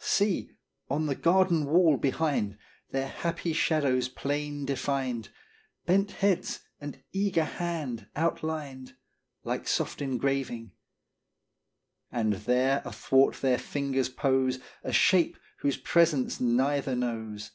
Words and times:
See! 0.00 0.50
on 0.90 1.06
the 1.06 1.14
garden 1.14 1.64
wall 1.64 1.96
behind, 1.96 2.58
Their 2.90 3.08
happy 3.08 3.54
shadows 3.54 4.10
plain 4.10 4.66
defined, 4.66 5.30
Bent 5.86 6.10
heads 6.10 6.60
and 6.78 7.02
eager 7.12 7.44
hand, 7.44 8.06
outlined 8.14 8.96
Like 9.44 9.66
soft 9.66 10.02
engraving; 10.02 10.72
2i 12.12 12.12
6 12.12 12.12
Qt 12.12 12.12
0uj0rn 12.12 12.12
Statement. 12.12 12.34
And 12.36 12.44
there 12.44 12.82
athwart 12.84 13.36
their 13.40 13.56
fingers' 13.58 14.10
pose 14.10 14.58
A 14.84 14.92
shape 14.92 15.38
whose 15.60 15.78
presence 15.78 16.38
neither 16.38 16.94
knows. 16.94 17.52